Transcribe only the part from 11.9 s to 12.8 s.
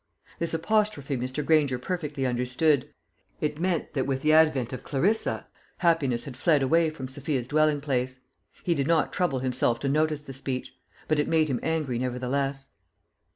nevertheless.